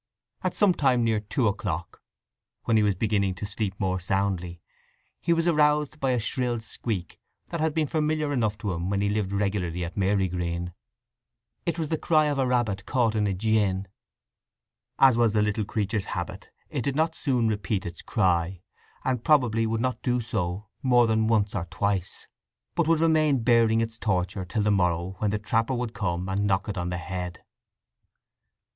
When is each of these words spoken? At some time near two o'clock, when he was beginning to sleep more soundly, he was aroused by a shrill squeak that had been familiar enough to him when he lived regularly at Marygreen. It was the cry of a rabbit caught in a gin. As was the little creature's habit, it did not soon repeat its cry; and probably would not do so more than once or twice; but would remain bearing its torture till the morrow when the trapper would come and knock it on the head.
At 0.41 0.55
some 0.55 0.73
time 0.73 1.03
near 1.03 1.19
two 1.19 1.47
o'clock, 1.47 2.01
when 2.63 2.75
he 2.75 2.81
was 2.81 2.95
beginning 2.95 3.35
to 3.35 3.45
sleep 3.45 3.79
more 3.79 3.99
soundly, 3.99 4.59
he 5.19 5.31
was 5.31 5.47
aroused 5.47 5.99
by 5.99 6.09
a 6.09 6.19
shrill 6.19 6.59
squeak 6.59 7.19
that 7.49 7.59
had 7.59 7.75
been 7.75 7.85
familiar 7.85 8.33
enough 8.33 8.57
to 8.57 8.71
him 8.73 8.89
when 8.89 9.01
he 9.01 9.09
lived 9.11 9.31
regularly 9.31 9.85
at 9.85 9.95
Marygreen. 9.95 10.73
It 11.67 11.77
was 11.77 11.89
the 11.89 11.99
cry 11.99 12.25
of 12.29 12.39
a 12.39 12.47
rabbit 12.47 12.87
caught 12.87 13.13
in 13.13 13.27
a 13.27 13.33
gin. 13.35 13.87
As 14.97 15.17
was 15.17 15.33
the 15.33 15.43
little 15.43 15.65
creature's 15.65 16.05
habit, 16.05 16.49
it 16.71 16.81
did 16.81 16.95
not 16.95 17.13
soon 17.13 17.47
repeat 17.47 17.85
its 17.85 18.01
cry; 18.01 18.63
and 19.05 19.23
probably 19.23 19.67
would 19.67 19.81
not 19.81 20.01
do 20.01 20.19
so 20.19 20.67
more 20.81 21.05
than 21.05 21.27
once 21.27 21.53
or 21.53 21.65
twice; 21.69 22.27
but 22.73 22.87
would 22.87 23.01
remain 23.01 23.43
bearing 23.43 23.81
its 23.81 23.99
torture 23.99 24.45
till 24.45 24.63
the 24.63 24.71
morrow 24.71 25.15
when 25.19 25.29
the 25.29 25.37
trapper 25.37 25.75
would 25.75 25.93
come 25.93 26.27
and 26.27 26.47
knock 26.47 26.67
it 26.67 26.75
on 26.75 26.89
the 26.89 26.97
head. 26.97 27.43